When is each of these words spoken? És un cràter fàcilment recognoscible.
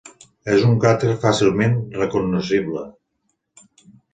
És 0.53 0.63
un 0.69 0.79
cràter 0.85 1.11
fàcilment 1.27 1.77
recognoscible. 1.99 2.85